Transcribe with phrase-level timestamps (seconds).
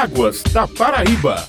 [0.00, 1.48] Águas da Paraíba.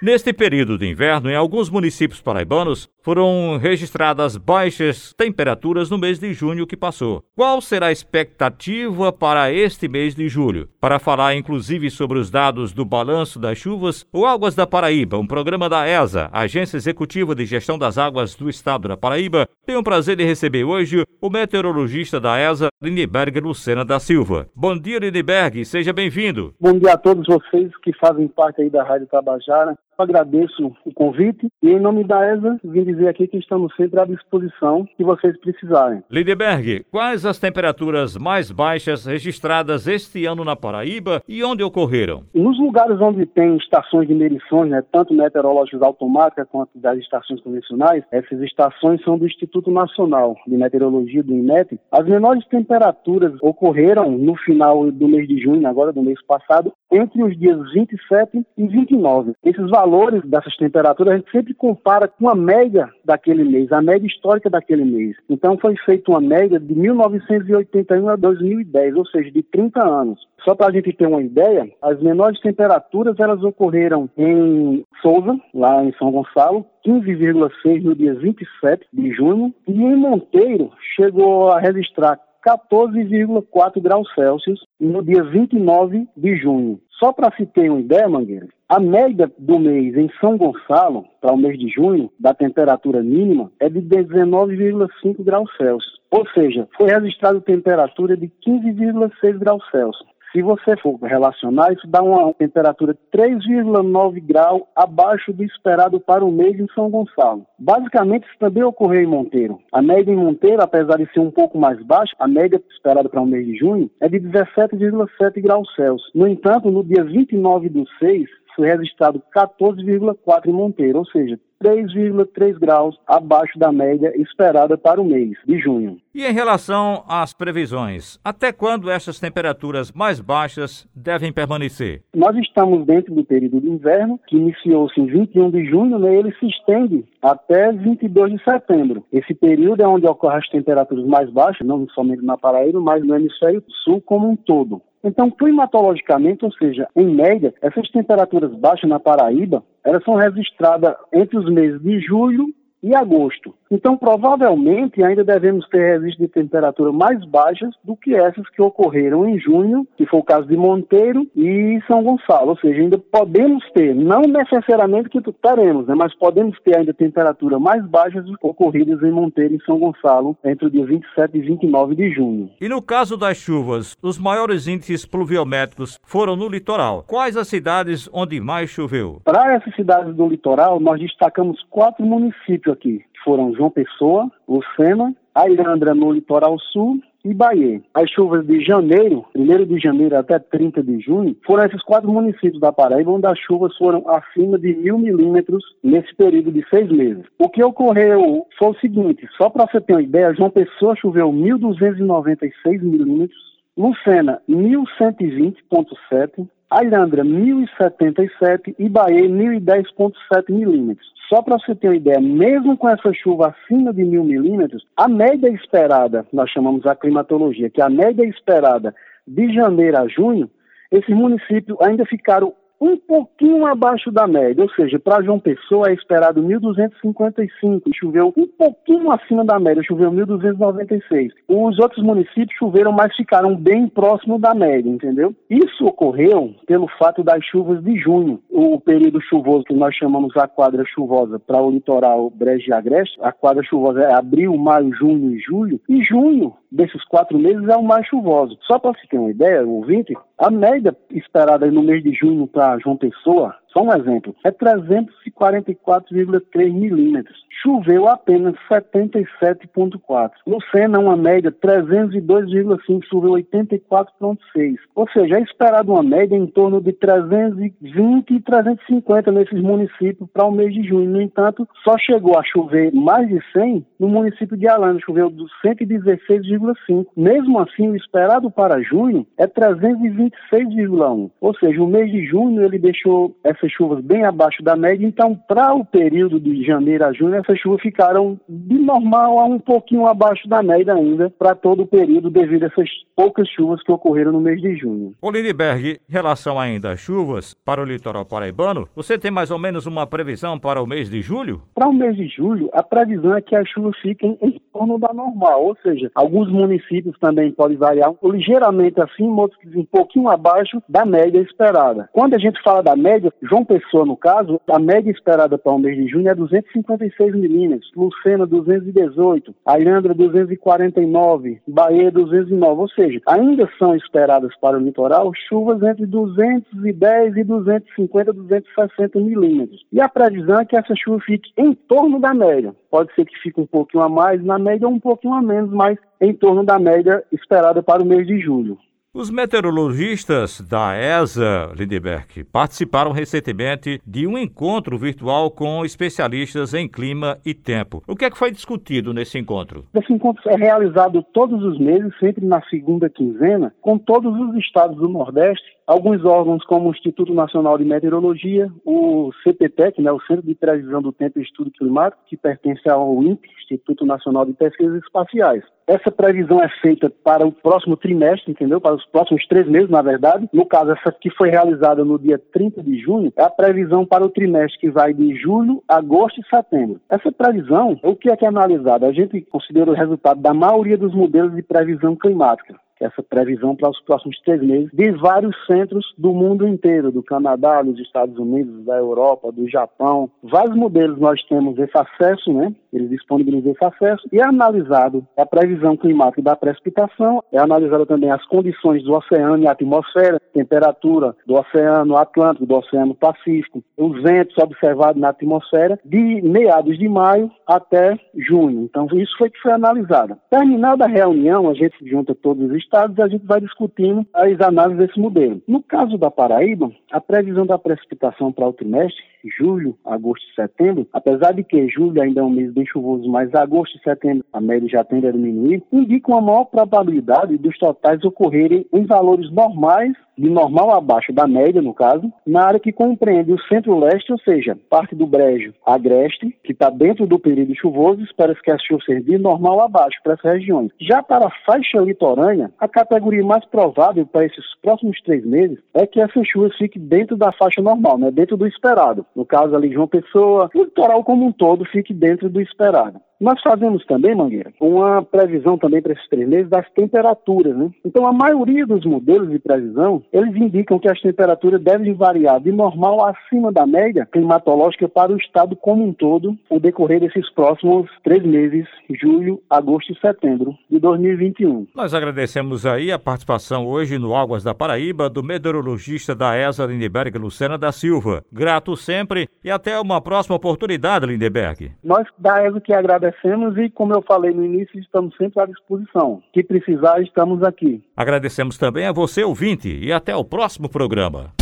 [0.00, 6.32] Neste período de inverno, em alguns municípios paraibanos, foram registradas baixas temperaturas no mês de
[6.32, 7.22] junho que passou.
[7.36, 10.68] Qual será a expectativa para este mês de julho?
[10.80, 15.26] Para falar inclusive sobre os dados do balanço das chuvas, o Águas da Paraíba, um
[15.26, 19.84] programa da ESA, Agência Executiva de Gestão das Águas do Estado da Paraíba, tem o
[19.84, 24.48] prazer de receber hoje o meteorologista da ESA, Lindbergh Lucena da Silva.
[24.52, 26.56] Bom dia, Lindbergh, seja bem-vindo.
[26.60, 31.48] Bom dia a todos vocês que fazem parte aí da Rádio Tabajara agradeço o convite
[31.62, 35.38] e, em nome da ESA, vim dizer aqui que estamos sempre à disposição que vocês
[35.38, 36.02] precisarem.
[36.10, 42.24] Lindeberg, quais as temperaturas mais baixas registradas este ano na Paraíba e onde ocorreram?
[42.34, 48.04] Nos lugares onde tem estações de medições, né, tanto meteorológicas automáticas quanto das estações convencionais,
[48.10, 51.78] essas estações são do Instituto Nacional de Meteorologia, do INMET.
[51.92, 57.22] As menores temperaturas ocorreram no final do mês de junho, agora do mês passado, entre
[57.22, 59.32] os dias 27 e 29.
[59.44, 64.06] Esses valores dessas temperaturas a gente sempre compara com a média daquele mês, a média
[64.06, 65.16] histórica daquele mês.
[65.28, 70.20] Então foi feita uma média de 1981 a 2010, ou seja, de 30 anos.
[70.44, 75.84] Só para a gente ter uma ideia, as menores temperaturas elas ocorreram em Souza, lá
[75.84, 82.20] em São Gonçalo, 15,6 no dia 27 de junho, e em Monteiro chegou a registrar
[82.46, 86.80] 14,4 graus Celsius no dia 29 de junho.
[86.98, 91.34] Só para se ter uma ideia, Mangueira, a média do mês em São Gonçalo, para
[91.34, 95.96] o mês de junho, da temperatura mínima, é de 19,5 graus Celsius.
[96.10, 100.15] Ou seja, foi registrada temperatura de 15,6 graus Celsius.
[100.32, 106.30] Se você for relacionar, isso dá uma temperatura 3,9 graus abaixo do esperado para o
[106.30, 107.46] mês em São Gonçalo.
[107.58, 109.58] Basicamente, isso também ocorreu em Monteiro.
[109.72, 113.20] A média em Monteiro, apesar de ser um pouco mais baixa, a média esperada para
[113.20, 116.10] o mês de junho é de 17,7 graus Celsius.
[116.14, 122.58] No entanto, no dia 29 do 6, foi registrado 14,4 em Monteiro, ou seja, 3,3
[122.58, 125.98] graus abaixo da média esperada para o mês de junho.
[126.14, 132.02] E em relação às previsões, até quando essas temperaturas mais baixas devem permanecer?
[132.14, 136.34] Nós estamos dentro do período de inverno, que iniciou-se em 21 de junho, né, ele
[136.38, 139.04] se estende até 22 de setembro.
[139.12, 143.14] Esse período é onde ocorrem as temperaturas mais baixas, não somente na Paraíba, mas no
[143.14, 144.80] hemisfério sul como um todo.
[145.06, 151.38] Então, climatologicamente, ou seja, em média, essas temperaturas baixas na Paraíba, elas são registradas entre
[151.38, 152.52] os meses de julho
[152.86, 153.52] e agosto.
[153.68, 159.28] Então, provavelmente, ainda devemos ter registros de temperatura mais baixas do que essas que ocorreram
[159.28, 162.50] em junho, que foi o caso de Monteiro e São Gonçalo.
[162.50, 167.60] Ou seja, ainda podemos ter, não necessariamente que teremos, né, mas podemos ter ainda temperaturas
[167.60, 172.10] mais baixas ocorridas em Monteiro e São Gonçalo entre o dia 27 e 29 de
[172.12, 172.50] junho.
[172.60, 177.02] E no caso das chuvas, os maiores índices pluviométricos foram no litoral.
[177.04, 179.20] Quais as cidades onde mais choveu?
[179.24, 185.94] Para essas cidades do litoral, nós destacamos quatro municípios aqui foram João Pessoa, Lucena, Ailhandra
[185.94, 187.82] no litoral sul e Bahia.
[187.92, 192.60] As chuvas de janeiro, 1 de janeiro até 30 de junho, foram esses quatro municípios
[192.60, 197.24] da Paraíba onde as chuvas foram acima de mil milímetros nesse período de seis meses.
[197.38, 201.28] O que ocorreu foi o seguinte, só para você ter uma ideia, João Pessoa choveu
[201.32, 211.06] 1.296 milímetros, Lucena 1.120,7, Alhandra 1.077 e Bahia 1.010,7 milímetros.
[211.28, 215.08] Só para você ter uma ideia, mesmo com essa chuva acima de mil milímetros, a
[215.08, 218.94] média esperada, nós chamamos a climatologia, que é a média esperada
[219.26, 220.48] de janeiro a junho,
[220.90, 225.94] esses municípios ainda ficaram um pouquinho abaixo da média, ou seja, para João Pessoa é
[225.94, 231.30] esperado 1.255, choveu um pouquinho acima da média, choveu 1.296.
[231.48, 235.34] Os outros municípios choveram, mas ficaram bem próximo da média, entendeu?
[235.48, 240.46] Isso ocorreu pelo fato das chuvas de junho, o período chuvoso que nós chamamos a
[240.46, 245.32] quadra chuvosa para o litoral Brejo e Agreste, a quadra chuvosa é abril, maio, junho
[245.32, 248.58] e julho, e junho desses quatro meses é o mais chuvoso.
[248.62, 252.78] Só para se ter uma ideia, ouvinte, a média esperada no mês de junho para
[252.78, 257.44] João Pessoa só um exemplo, é 344,3 milímetros.
[257.62, 260.30] Choveu apenas 77,4.
[260.46, 264.76] Lucena, uma média 302,5, choveu 84,6.
[264.94, 270.46] Ou seja, é esperado uma média em torno de 320 e 350 nesses municípios para
[270.46, 271.10] o mês de junho.
[271.10, 277.08] No entanto, só chegou a chover mais de 100 no município de Alana, choveu 116,5.
[277.14, 281.30] Mesmo assim, o esperado para junho é 326,1.
[281.40, 285.06] Ou seja, o mês de junho ele deixou essa essas chuvas bem abaixo da média,
[285.06, 289.58] então para o período de janeiro a junho, essas chuvas ficaram de normal a um
[289.58, 293.92] pouquinho abaixo da média ainda para todo o período devido a essas poucas chuvas que
[293.92, 295.14] ocorreram no mês de junho.
[295.20, 299.58] O Lindbergh, em relação ainda às chuvas para o litoral paraibano, você tem mais ou
[299.58, 301.62] menos uma previsão para o mês de julho?
[301.74, 305.12] Para o mês de julho, a previsão é que as chuvas fiquem em torno da
[305.12, 311.04] normal, ou seja, alguns municípios também podem variar ligeiramente acima, outros um pouquinho abaixo da
[311.04, 312.08] média esperada.
[312.12, 315.78] Quando a gente fala da média, João Pessoa, no caso, a média esperada para o
[315.78, 323.68] mês de junho é 256 milímetros, Lucena 218, Ayandra 249, Bahia 209, ou seja, ainda
[323.78, 329.84] são esperadas para o litoral chuvas entre 210 e 250, 260 milímetros.
[329.92, 332.74] E a previsão é que essa chuva fique em torno da média.
[332.90, 335.70] Pode ser que fique um pouquinho a mais na média ou um pouquinho a menos,
[335.70, 338.78] mas em torno da média esperada para o mês de julho.
[339.18, 347.38] Os meteorologistas da ESA, Lindbergh, participaram recentemente de um encontro virtual com especialistas em clima
[347.42, 348.02] e tempo.
[348.06, 349.86] O que é que foi discutido nesse encontro?
[349.94, 354.98] Esse encontro é realizado todos os meses, sempre na segunda quinzena, com todos os estados
[354.98, 360.46] do Nordeste alguns órgãos como o Instituto Nacional de Meteorologia, o CPTEC, né, o Centro
[360.46, 365.02] de Previsão do Tempo e Estudo Climático, que pertence ao INPE, Instituto Nacional de Pesquisas
[365.02, 365.62] Espaciais.
[365.86, 368.80] Essa previsão é feita para o próximo trimestre, entendeu?
[368.80, 370.48] Para os próximos três meses, na verdade.
[370.52, 374.24] No caso, essa que foi realizada no dia 30 de junho, é a previsão para
[374.24, 377.00] o trimestre que vai de julho, agosto e setembro.
[377.08, 379.06] Essa previsão, o que é que é analisado?
[379.06, 383.90] A gente considera o resultado da maioria dos modelos de previsão climática essa previsão para
[383.90, 388.84] os próximos três meses, de vários centros do mundo inteiro, do Canadá, dos Estados Unidos,
[388.84, 390.30] da Europa, do Japão.
[390.42, 392.74] Vários modelos nós temos esse acesso, né?
[392.96, 398.30] Eles disponibilizam esse acesso e é analisado a previsão climática da precipitação, é analisada também
[398.30, 404.56] as condições do oceano e atmosfera, temperatura do oceano Atlântico, do oceano Pacífico, os ventos
[404.58, 408.84] observados na atmosfera de meados de maio até junho.
[408.84, 410.36] Então, isso foi que foi analisado.
[410.50, 414.58] Terminada a reunião, a gente junta todos os estados e a gente vai discutindo as
[414.60, 415.60] análises desse modelo.
[415.68, 419.22] No caso da Paraíba, a previsão da precipitação para o trimestre,
[419.58, 423.54] julho, agosto e setembro, apesar de que julho ainda é um mês bem chuvoso, mas
[423.54, 428.24] agosto e setembro a média já tende a diminuir, indicam a maior probabilidade dos totais
[428.24, 433.52] ocorrerem em valores normais de normal abaixo da média, no caso, na área que compreende
[433.52, 438.60] o centro-leste, ou seja, parte do Brejo Agreste, que está dentro do período chuvoso, espera-se
[438.62, 440.90] que a chuva de normal abaixo para essas regiões.
[441.00, 446.06] Já para a faixa litorânea, a categoria mais provável para esses próximos três meses é
[446.06, 449.24] que essa chuva fique dentro da faixa normal, né, dentro do esperado.
[449.34, 453.20] No caso ali de uma pessoa, o litoral como um todo fique dentro do esperado.
[453.38, 457.90] Nós fazemos também, Mangueira, uma previsão também para esses três meses das temperaturas, né?
[458.04, 462.72] Então, a maioria dos modelos de previsão, eles indicam que as temperaturas devem variar de
[462.72, 468.10] normal acima da média climatológica para o estado como um todo, o decorrer desses próximos
[468.24, 468.86] três meses,
[469.20, 471.88] julho, agosto e setembro de 2021.
[471.94, 477.36] Nós agradecemos aí a participação hoje no Águas da Paraíba do meteorologista da ESA Lindeberg,
[477.36, 478.42] Lucena da Silva.
[478.50, 481.92] Grato sempre e até uma próxima oportunidade, Lindeberg.
[482.02, 485.66] Nós da ESA que agradecemos agradecemos e, como eu falei no início, estamos sempre à
[485.66, 486.42] disposição.
[486.52, 488.02] Que precisar, estamos aqui.
[488.16, 491.52] Agradecemos também a você, ouvinte, e até o próximo programa.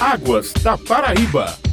[0.00, 1.69] Águas da Paraíba.